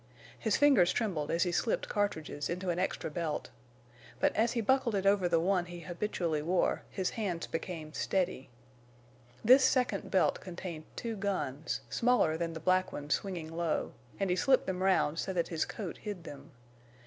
His 0.39 0.57
fingers 0.57 0.91
trembled 0.91 1.29
as 1.29 1.43
he 1.43 1.51
slipped 1.51 1.87
cartridges 1.87 2.49
into 2.49 2.71
an 2.71 2.79
extra 2.79 3.11
belt. 3.11 3.51
But 4.19 4.35
as 4.35 4.53
he 4.53 4.59
buckled 4.61 4.95
it 4.95 5.05
over 5.05 5.29
the 5.29 5.39
one 5.39 5.65
he 5.67 5.81
habitually 5.81 6.41
wore 6.41 6.81
his 6.89 7.11
hands 7.11 7.45
became 7.45 7.93
steady. 7.93 8.49
This 9.45 9.63
second 9.63 10.09
belt 10.09 10.39
contained 10.41 10.85
two 10.95 11.15
guns, 11.15 11.81
smaller 11.87 12.35
than 12.35 12.53
the 12.53 12.59
black 12.59 12.91
ones 12.91 13.13
swinging 13.13 13.55
low, 13.55 13.91
and 14.19 14.31
he 14.31 14.35
slipped 14.35 14.65
them 14.65 14.81
round 14.81 15.19
so 15.19 15.33
that 15.33 15.49
his 15.49 15.65
coat 15.65 15.97
hid 15.99 16.23
them. 16.23 16.49